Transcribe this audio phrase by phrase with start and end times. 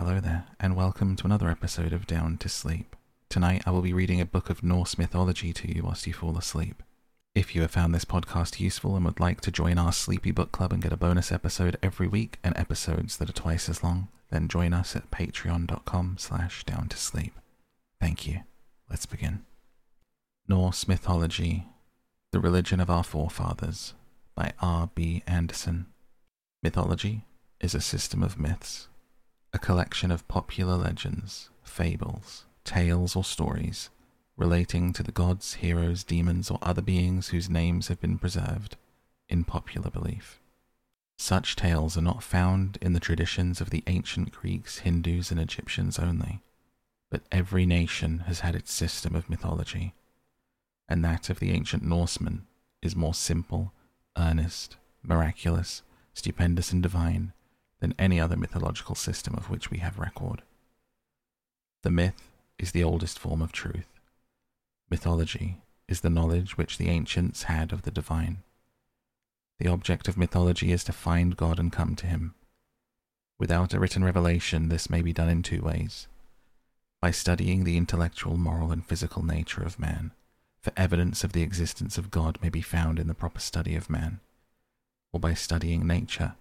[0.00, 2.96] Hello there, and welcome to another episode of Down to Sleep.
[3.28, 6.38] Tonight I will be reading a book of Norse mythology to you whilst you fall
[6.38, 6.82] asleep.
[7.34, 10.52] If you have found this podcast useful and would like to join our Sleepy Book
[10.52, 14.08] Club and get a bonus episode every week and episodes that are twice as long,
[14.30, 17.34] then join us at patreon.com slash down to sleep.
[18.00, 18.40] Thank you.
[18.88, 19.44] Let's begin.
[20.48, 21.66] Norse Mythology
[22.32, 23.92] The Religion of Our Forefathers
[24.34, 24.88] by R.
[24.94, 25.22] B.
[25.26, 25.88] Anderson.
[26.62, 27.26] Mythology
[27.60, 28.88] is a system of myths
[29.52, 33.90] a collection of popular legends, fables, tales, or stories
[34.36, 38.76] relating to the gods, heroes, demons, or other beings whose names have been preserved
[39.28, 40.40] in popular belief.
[41.18, 45.98] Such tales are not found in the traditions of the ancient Greeks, Hindus, and Egyptians
[45.98, 46.40] only,
[47.10, 49.92] but every nation has had its system of mythology,
[50.88, 52.46] and that of the ancient Norsemen
[52.80, 53.74] is more simple,
[54.16, 55.82] earnest, miraculous,
[56.14, 57.34] stupendous, and divine
[57.80, 60.42] than any other mythological system of which we have record.
[61.82, 63.88] The myth is the oldest form of truth.
[64.90, 68.38] Mythology is the knowledge which the ancients had of the divine.
[69.58, 72.34] The object of mythology is to find God and come to Him.
[73.38, 76.06] Without a written revelation, this may be done in two ways
[77.00, 80.12] by studying the intellectual, moral, and physical nature of man,
[80.60, 83.88] for evidence of the existence of God may be found in the proper study of
[83.88, 84.20] man,
[85.10, 86.34] or by studying nature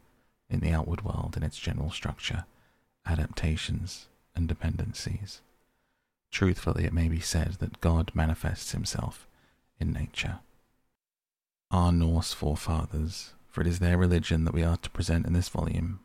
[0.50, 2.46] in the outward world in its general structure,
[3.06, 5.42] adaptations, and dependencies.
[6.32, 9.28] Truthfully, it may be said that God manifests himself
[9.80, 10.40] in nature.
[11.72, 15.50] Our Norse forefathers, for it is their religion that we are to present in this
[15.50, 16.00] volume,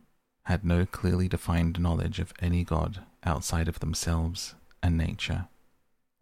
[0.44, 5.48] had no clearly defined knowledge of any god outside of themselves and nature.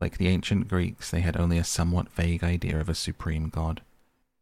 [0.01, 3.83] Like the ancient Greeks, they had only a somewhat vague idea of a supreme god,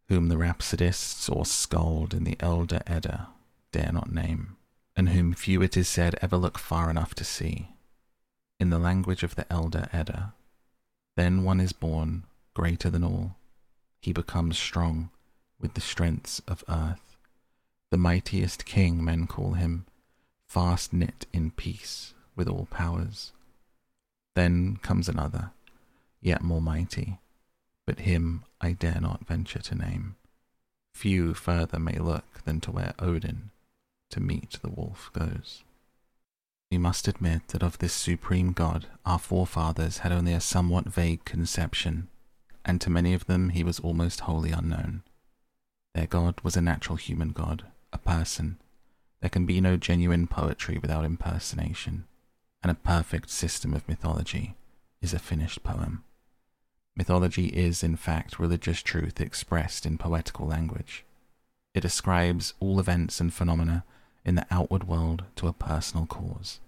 [0.08, 3.28] whom the rhapsodists or skald in the Elder Edda
[3.72, 4.56] dare not name,
[4.96, 7.68] and whom few, it is said, ever look far enough to see.
[8.58, 10.34] In the language of the Elder Edda,
[11.16, 13.36] then one is born greater than all.
[14.00, 15.10] He becomes strong
[15.58, 17.16] with the strengths of earth.
[17.90, 19.86] The mightiest king, men call him,
[20.46, 23.32] fast knit in peace with all powers.
[24.34, 25.50] Then comes another,
[26.20, 27.18] yet more mighty,
[27.86, 30.16] but him I dare not venture to name.
[30.94, 33.50] Few further may look than to where Odin
[34.10, 35.64] to meet the wolf goes.
[36.70, 41.24] We must admit that of this supreme God our forefathers had only a somewhat vague
[41.24, 42.08] conception,
[42.64, 45.02] and to many of them he was almost wholly unknown.
[45.94, 48.58] Their God was a natural human God, a person.
[49.20, 52.04] There can be no genuine poetry without impersonation,
[52.62, 54.54] and a perfect system of mythology
[55.02, 56.04] is a finished poem.
[56.94, 61.04] Mythology is, in fact, religious truth expressed in poetical language.
[61.74, 63.84] It ascribes all events and phenomena
[64.24, 66.60] in the outward world to a personal cause.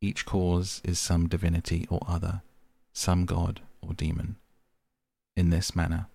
[0.00, 2.42] Each cause is some divinity or other,
[2.92, 4.36] some god or demon.
[5.36, 6.06] In this manner,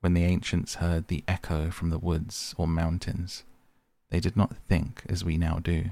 [0.00, 3.44] when the ancients heard the echo from the woods or mountains,
[4.10, 5.90] they did not think, as we now do,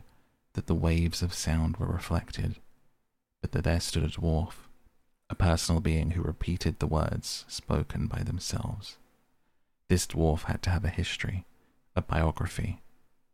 [0.55, 2.57] that the waves of sound were reflected,
[3.41, 4.53] but that there stood a dwarf,
[5.29, 8.99] a personal being who repeated the words spoken by themselves.
[9.89, 11.47] This dwarf had to have a history,
[11.95, 12.83] a biography,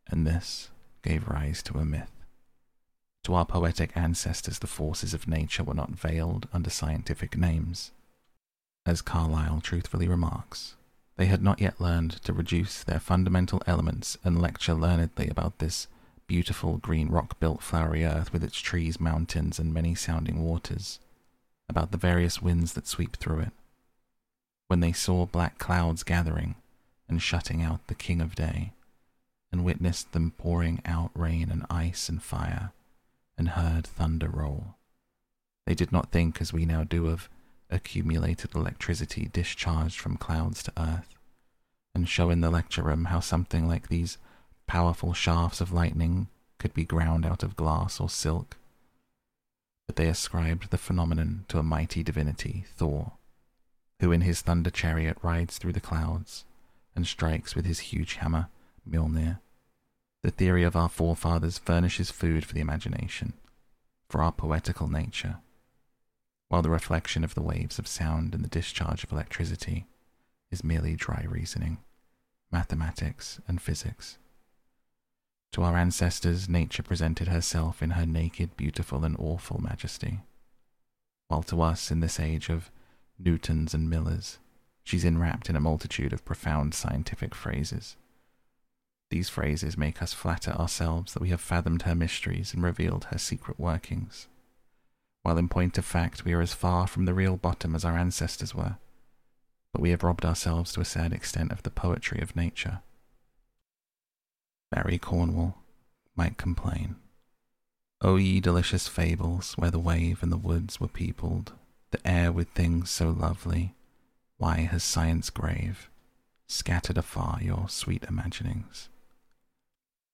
[0.09, 0.69] and this
[1.03, 2.11] gave rise to a myth.
[3.23, 7.91] To our poetic ancestors, the forces of nature were not veiled under scientific names.
[8.85, 10.75] As Carlyle truthfully remarks,
[11.17, 15.87] they had not yet learned to reduce their fundamental elements and lecture learnedly about this
[16.27, 20.99] beautiful green rock built flowery earth with its trees, mountains, and many sounding waters,
[21.67, 23.51] about the various winds that sweep through it.
[24.67, 26.55] When they saw black clouds gathering
[27.09, 28.71] and shutting out the king of day,
[29.51, 32.71] and witnessed them pouring out rain and ice and fire,
[33.37, 34.75] and heard thunder roll.
[35.65, 37.29] They did not think as we now do of
[37.69, 41.15] accumulated electricity discharged from clouds to earth,
[41.93, 44.17] and show in the lecture room how something like these
[44.67, 46.27] powerful shafts of lightning
[46.59, 48.57] could be ground out of glass or silk.
[49.87, 53.13] But they ascribed the phenomenon to a mighty divinity, Thor,
[53.99, 56.45] who in his thunder chariot rides through the clouds
[56.95, 58.49] and strikes with his huge hammer
[58.89, 59.39] Mjolnir.
[60.23, 63.33] The theory of our forefathers furnishes food for the imagination,
[64.09, 65.37] for our poetical nature,
[66.49, 69.85] while the reflection of the waves of sound and the discharge of electricity
[70.49, 71.77] is merely dry reasoning,
[72.51, 74.17] mathematics, and physics.
[75.53, 80.21] To our ancestors, nature presented herself in her naked, beautiful, and awful majesty,
[81.27, 82.71] while to us, in this age of
[83.19, 84.39] Newtons and Millers,
[84.83, 87.97] she's enwrapped in a multitude of profound scientific phrases
[89.09, 93.17] These phrases make us flatter ourselves that we have fathomed her mysteries and revealed her
[93.17, 94.27] secret workings,
[95.23, 97.97] while in point of fact we are as far from the real bottom as our
[97.97, 98.77] ancestors were,
[99.71, 102.81] but we have robbed ourselves to a sad extent of the poetry of nature.
[104.71, 105.57] Barry Cornwall
[106.15, 106.97] might complain.
[108.01, 111.53] O ye delicious fables, where the wave and the woods were peopled,
[111.91, 113.73] the air with things so lovely,
[114.37, 115.89] why has science grave
[116.47, 118.89] scattered afar your sweet imaginings?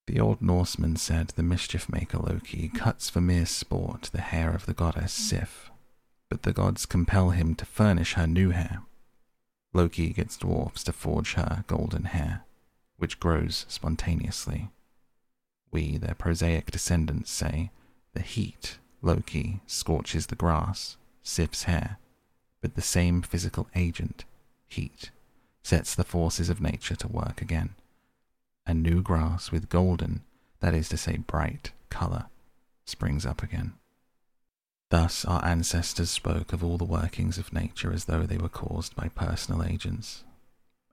[0.05, 4.65] The old Norseman said the mischief maker Loki cuts for mere sport the hair of
[4.65, 5.71] the goddess Sif,
[6.29, 8.81] but the gods compel him to furnish her new hair.
[9.71, 12.43] Loki gets dwarfs to forge her golden hair,
[12.97, 14.69] which grows spontaneously.
[15.71, 17.71] We, their prosaic descendants, say
[18.13, 21.97] the heat, Loki, scorches the grass, Sif's hair,
[22.61, 24.25] but the same physical agent,
[24.67, 25.11] heat,
[25.63, 27.75] sets the forces of nature to work again
[28.65, 30.23] and new grass with golden,
[30.59, 32.25] that is to say, bright, colour
[32.85, 33.73] springs up again.
[34.89, 38.95] Thus, our ancestors spoke of all the workings of nature as though they were caused
[38.95, 40.23] by personal agents.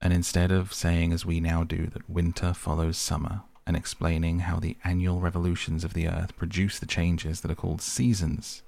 [0.01, 4.59] And instead of saying as we now do that winter follows summer and explaining how
[4.59, 8.63] the annual revolutions of the earth produce the changes that are called seasons,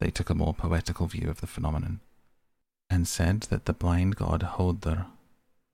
[0.00, 2.00] they took a more poetical view of the phenomenon
[2.88, 5.06] and said that the blind god Hodr,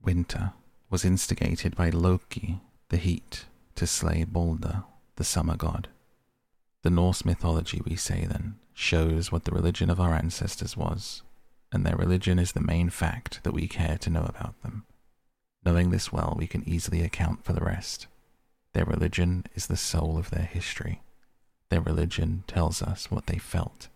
[0.02, 0.54] winter,
[0.92, 2.60] was instigated by Loki,
[2.90, 4.84] the heat, to slay Balder,
[5.16, 5.88] the summer god.
[6.82, 11.22] The Norse mythology, we say then, shows what the religion of our ancestors was,
[11.72, 14.84] and their religion is the main fact that we care to know about them.
[15.64, 18.06] Knowing this well, we can easily account for the rest.
[18.74, 21.00] Their religion is the soul of their history.
[21.70, 23.88] Their religion tells us what they felt.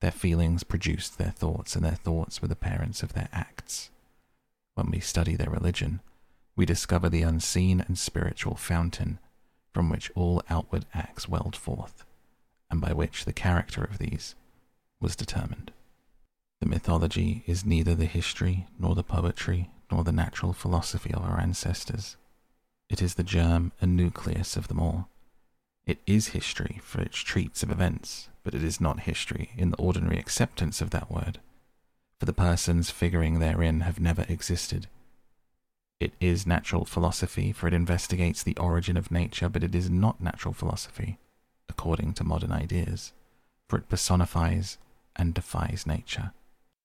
[0.00, 3.90] Their feelings produced their thoughts, and their thoughts were the parents of their acts.
[4.74, 6.00] When we study their religion,
[6.54, 9.18] we discover the unseen and spiritual fountain
[9.72, 12.04] from which all outward acts welled forth,
[12.70, 14.34] and by which the character of these
[15.00, 15.72] was determined.
[16.60, 21.40] The mythology is neither the history, nor the poetry, nor the natural philosophy of our
[21.40, 22.16] ancestors.
[22.88, 25.08] It is the germ and nucleus of them all.
[25.86, 29.78] It is history, for it treats of events, but it is not history in the
[29.78, 31.40] ordinary acceptance of that word,
[32.18, 34.86] for the persons figuring therein have never existed
[36.02, 40.20] it is natural philosophy, for it investigates the origin of nature, but it is not
[40.20, 41.18] natural philosophy,
[41.68, 43.12] according to modern ideas,
[43.68, 44.78] for it personifies
[45.14, 46.32] and defies nature.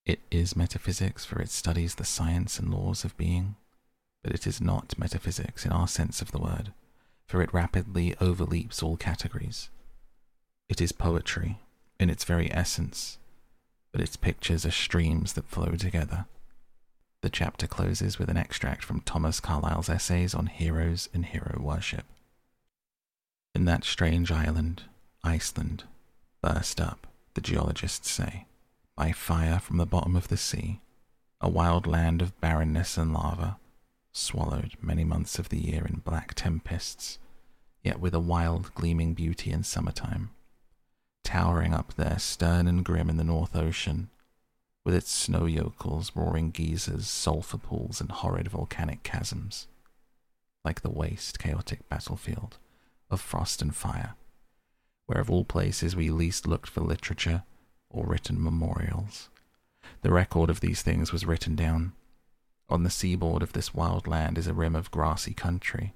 [0.05, 3.55] It is metaphysics, for it studies the science and laws of being,
[4.23, 6.71] but it is not metaphysics in our sense of the word,
[7.25, 9.69] for it rapidly overleaps all categories.
[10.69, 11.57] It is poetry
[11.99, 13.17] in its very essence,
[13.91, 16.27] but its pictures are streams that flow together.
[17.21, 22.05] The chapter closes with an extract from Thomas Carlyle's essays on heroes and hero worship.
[23.55, 24.83] In that strange island,
[25.23, 25.85] Iceland,
[26.41, 28.45] burst up, the geologists say,
[28.95, 30.79] by fire from the bottom of the sea,
[31.41, 33.57] a wild land of barrenness and lava,
[34.11, 37.17] swallowed many months of the year in black tempests,
[37.83, 40.29] yet with a wild, gleaming beauty in summertime.
[41.23, 44.09] Towering up there, stern and grim in the North Ocean,
[44.87, 49.67] with its snow jokuls, roaring geysers, sulphur pools, and horrid volcanic chasms,
[50.63, 52.57] like the waste, chaotic battlefield
[53.09, 54.15] of frost and fire,
[55.05, 57.43] where of all places we least looked for literature
[57.89, 59.27] or written memorials.
[60.03, 61.91] The record of these things was written down.
[62.69, 65.95] On the seaboard of this wild land is a rim of grassy country,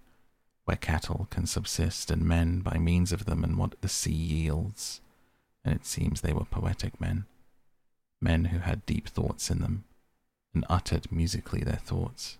[0.65, 4.99] where cattle can subsist and men by means of them and what the sea yields,
[5.63, 7.25] and it seems they were poetic men
[8.21, 9.83] men who had deep thoughts in them,
[10.53, 12.37] and uttered musically their thoughts.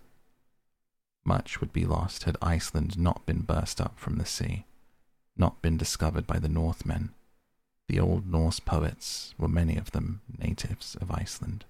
[1.24, 4.64] Much would be lost had Iceland not been burst up from the sea,
[5.36, 7.10] not been discovered by the Northmen.
[7.88, 11.64] The old Norse poets were many of them natives of Iceland.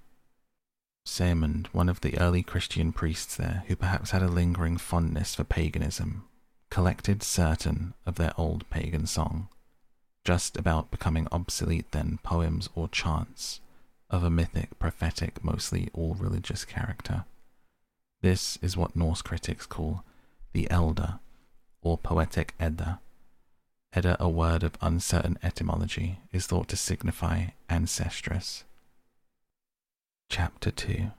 [1.07, 5.45] Saemund, one of the early Christian priests there, who perhaps had a lingering fondness for
[5.45, 6.25] paganism,
[6.71, 9.49] collected certain of their old pagan song,
[10.25, 13.61] just about becoming obsolete then poems or chants,
[14.13, 17.25] of a mythic, prophetic, mostly all religious character.
[18.21, 20.05] This is what Norse critics call
[20.53, 21.19] the Elder,
[21.81, 23.01] or poetic Edda.
[23.95, 28.65] Edda, a word of uncertain etymology, is thought to signify ancestress.
[30.29, 31.11] Chapter 2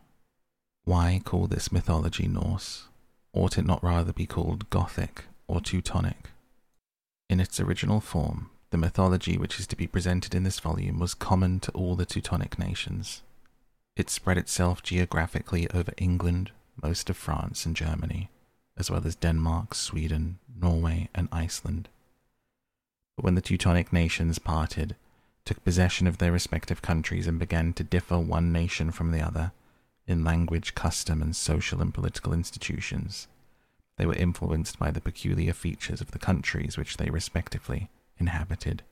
[0.86, 2.88] Why call this mythology Norse?
[3.34, 6.30] Ought it not rather be called Gothic or Teutonic?
[7.30, 11.14] In its original form, the mythology which is to be presented in this volume was
[11.14, 13.22] common to all the Teutonic nations.
[13.96, 16.50] It spread itself geographically over England,
[16.82, 18.32] most of France, and Germany,
[18.76, 21.88] as well as Denmark, Sweden, Norway, and Iceland.
[23.16, 24.96] But when the Teutonic nations parted,
[25.46, 29.52] took possession of their respective countries, and began to differ one nation from the other
[30.08, 33.28] in language, custom, and social and political institutions,
[33.98, 37.92] they were influenced by the peculiar features of the countries which they respectively
[38.24, 38.84] inhabited.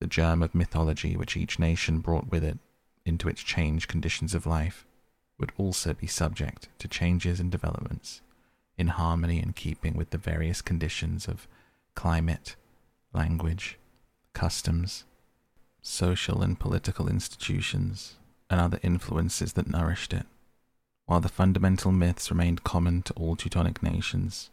[0.00, 2.58] The germ of mythology which each nation brought with it
[3.04, 4.84] into its changed conditions of life
[5.38, 8.20] would also be subject to changes and developments
[8.76, 11.46] in harmony and keeping with the various conditions of
[11.94, 12.56] climate,
[13.12, 13.78] language,
[14.32, 15.04] customs,
[15.80, 18.16] social and political institutions,
[18.50, 20.26] and other influences that nourished it,
[21.06, 24.50] while the fundamental myths remained common to all Teutonic nations.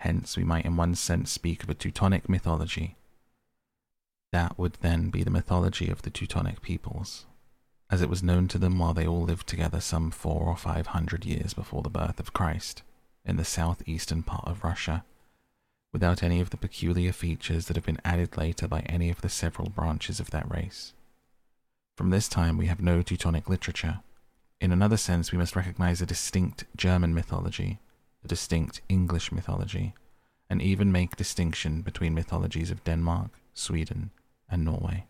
[0.00, 2.96] Hence, we might in one sense speak of a Teutonic mythology.
[4.32, 7.26] That would then be the mythology of the Teutonic peoples,
[7.88, 10.88] as it was known to them while they all lived together some four or five
[10.88, 12.82] hundred years before the birth of Christ
[13.24, 15.04] in the southeastern part of Russia,
[15.92, 19.28] without any of the peculiar features that have been added later by any of the
[19.28, 20.92] several branches of that race.
[21.96, 24.00] From this time, we have no Teutonic literature.
[24.60, 27.78] In another sense, we must recognize a distinct German mythology,
[28.26, 29.94] a distinct English mythology,
[30.50, 34.10] and even make distinction between mythologies of Denmark, Sweden,
[34.50, 35.06] and Norway.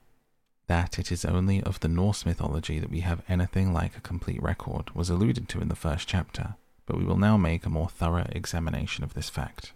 [0.66, 4.42] That it is only of the Norse mythology that we have anything like a complete
[4.42, 7.88] record was alluded to in the first chapter, but we will now make a more
[7.88, 9.72] thorough examination of this fact.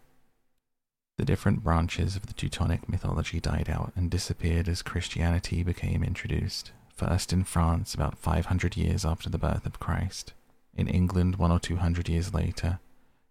[1.16, 6.73] The different branches of the Teutonic mythology died out and disappeared as Christianity became introduced,
[6.94, 10.35] first in France about 500 years after the birth of Christ,
[10.76, 12.80] in England one or two hundred years later,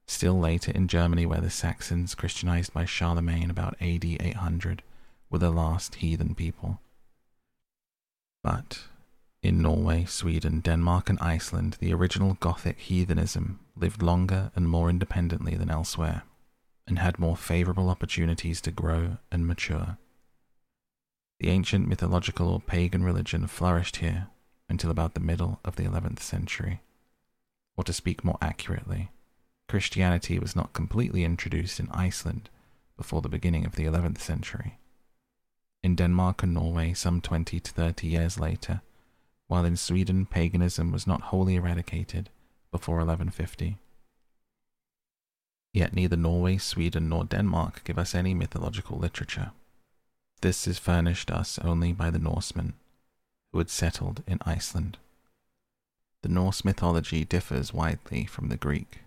[0.09, 4.81] still later in Germany where the Saxons, Christianized by Charlemagne about AD 800,
[5.29, 6.79] were the last heathen people.
[8.43, 8.85] But
[9.43, 15.55] in Norway, Sweden, Denmark, and Iceland, the original Gothic heathenism lived longer and more independently
[15.55, 16.23] than elsewhere,
[16.87, 19.97] and had more favorable opportunities to grow and mature.
[21.39, 24.27] The ancient mythological or pagan religion flourished here
[24.67, 26.81] until about the middle of the 11th century.
[27.77, 29.11] Or to speak more accurately,
[29.69, 32.49] Christianity was not completely introduced in Iceland
[32.97, 34.79] before the beginning of the 11th century.
[35.83, 38.81] In Denmark and Norway, some 20 to 30 years later,
[39.47, 42.31] while in Sweden paganism was not wholly eradicated
[42.71, 43.77] before 1150.
[45.71, 49.51] Yet neither Norway, Sweden, nor Denmark give us any mythological literature.
[50.41, 52.73] This is furnished us only by the Norsemen,
[53.51, 54.97] who had settled in Iceland.
[56.23, 59.01] The Norse mythology differs widely from the Greek.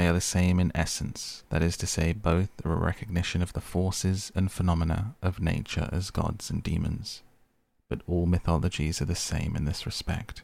[0.00, 3.52] They are the same in essence, that is to say, both are a recognition of
[3.52, 7.22] the forces and phenomena of nature as gods and demons
[7.90, 10.42] but all mythologies are the same in this respect.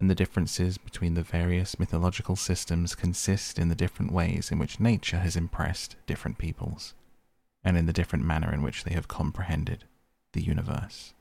[0.00, 4.80] And the differences between the various mythological systems consist in the different ways in which
[4.80, 6.94] nature has impressed different peoples,
[7.62, 9.84] and in the different manner in which they have comprehended
[10.32, 11.14] the universe,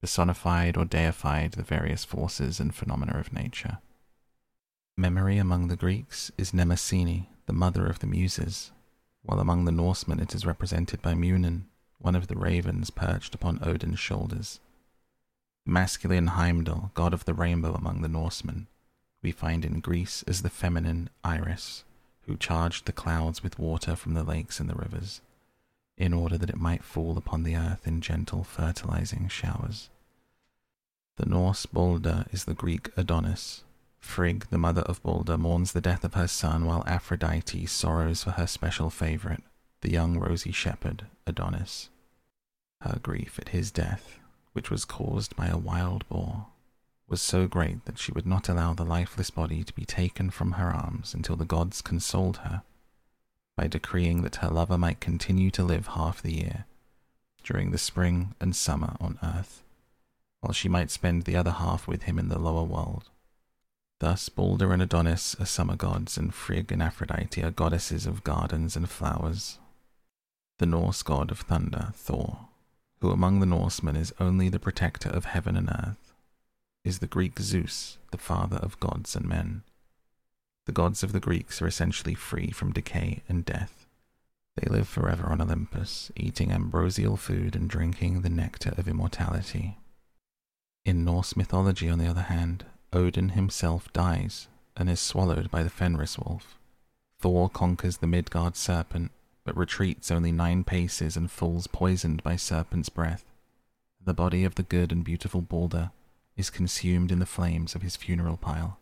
[0.00, 3.78] personified or deified the various forces and phenomena of nature.
[4.96, 8.70] Memory among the Greeks is Mnemosyne, the mother of the Muses,
[9.22, 11.66] while among the Norsemen it is represented by Munin,
[11.98, 14.60] one of the ravens perched upon Odin's shoulders.
[15.66, 18.68] Masculine Heimdall, god of the rainbow among the Norsemen,
[19.20, 21.82] we find in Greece as the feminine Iris,
[22.26, 25.20] who charged the clouds with water from the lakes and the rivers,
[25.96, 29.90] in order that it might fall upon the earth in gentle fertilizing showers.
[31.16, 33.64] The Norse Balder is the Greek Adonis.
[34.04, 38.32] Frigg, the mother of Balder, mourns the death of her son, while Aphrodite sorrows for
[38.32, 39.42] her special favorite,
[39.80, 41.88] the young rosy shepherd, Adonis.
[42.82, 44.20] Her grief at his death,
[44.52, 46.46] which was caused by a wild boar,
[47.08, 50.52] was so great that she would not allow the lifeless body to be taken from
[50.52, 52.62] her arms until the gods consoled her
[53.56, 56.66] by decreeing that her lover might continue to live half the year,
[57.42, 59.64] during the spring and summer on earth,
[60.40, 63.10] while she might spend the other half with him in the lower world.
[64.04, 68.76] Thus, Balder and Adonis are summer gods, and Frigg and Aphrodite are goddesses of gardens
[68.76, 69.58] and flowers.
[70.58, 72.48] The Norse god of thunder, Thor,
[73.00, 76.12] who among the Norsemen is only the protector of heaven and earth,
[76.84, 79.62] is the Greek Zeus, the father of gods and men.
[80.66, 83.86] The gods of the Greeks are essentially free from decay and death.
[84.56, 89.78] They live forever on Olympus, eating ambrosial food and drinking the nectar of immortality.
[90.84, 95.70] In Norse mythology, on the other hand, Odin himself dies and is swallowed by the
[95.70, 96.58] Fenris wolf.
[97.18, 99.10] Thor conquers the Midgard serpent
[99.44, 103.24] but retreats only nine paces and falls poisoned by serpent's breath.
[104.02, 105.90] The body of the good and beautiful Balder
[106.36, 108.78] is consumed in the flames of his funeral pile.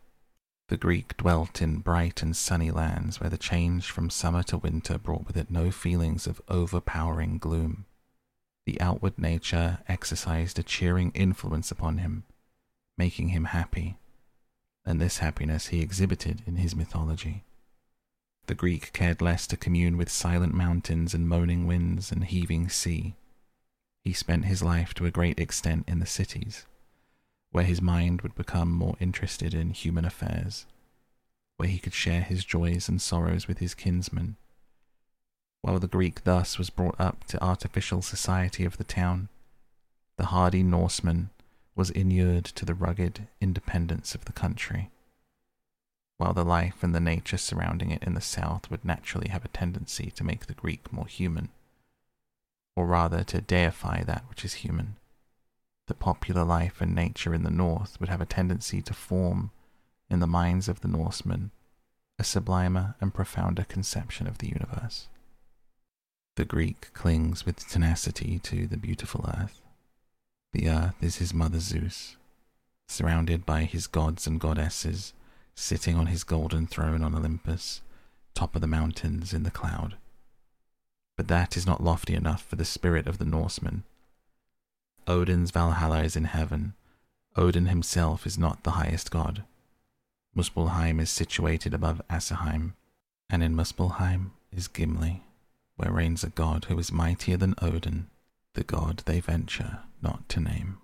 [0.68, 4.98] The Greek dwelt in bright and sunny lands where the change from summer to winter
[4.98, 7.84] brought with it no feelings of overpowering gloom.
[8.64, 12.22] The outward nature exercised a cheering influence upon him,
[12.96, 13.98] making him happy,
[14.84, 17.44] and this happiness he exhibited in his mythology.
[18.46, 23.14] The Greek cared less to commune with silent mountains and moaning winds and heaving sea.
[24.02, 26.66] He spent his life to a great extent in the cities,
[27.52, 30.66] where his mind would become more interested in human affairs,
[31.56, 34.36] where he could share his joys and sorrows with his kinsmen.
[35.60, 39.28] While the Greek thus was brought up to artificial society of the town,
[40.16, 41.30] the hardy Norseman
[41.74, 44.90] was inured to the rugged independence of the country,
[46.18, 49.48] while the life and the nature surrounding it in the south would naturally have a
[49.48, 51.48] tendency to make the Greek more human,
[52.76, 54.96] or rather to deify that which is human
[55.92, 59.50] the popular life and nature in the north would have a tendency to form
[60.08, 61.50] in the minds of the Norsemen
[62.18, 65.08] a sublimer and profounder conception of the universe.
[66.36, 69.60] The Greek clings with tenacity to the beautiful earth.
[70.52, 72.16] The earth is his mother Zeus,
[72.86, 75.12] surrounded by his gods and goddesses,
[75.54, 77.80] sitting on his golden throne on Olympus,
[78.34, 79.96] top of the mountains in the cloud.
[81.16, 83.84] But that is not lofty enough for the spirit of the Norseman
[85.06, 86.74] Odin's Valhalla is in heaven.
[87.34, 89.42] Odin himself is not the highest god.
[90.36, 92.74] Muspelheim is situated above Asaheim,
[93.28, 95.22] and in Muspelheim is Gimli,
[95.76, 98.08] where reigns a god who is mightier than Odin,
[98.54, 100.78] the god they venture not to name.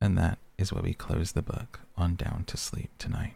[0.00, 3.34] And that is where we close the book on Down to Sleep tonight.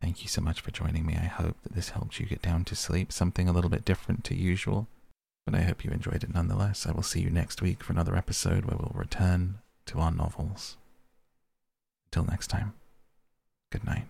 [0.00, 1.14] Thank you so much for joining me.
[1.14, 4.24] I hope that this helps you get down to sleep, something a little bit different
[4.24, 4.88] to usual
[5.46, 6.86] but I hope you enjoyed it nonetheless.
[6.86, 10.76] I will see you next week for another episode where we'll return to our novels.
[12.08, 12.74] Until next time,
[13.70, 14.08] good night.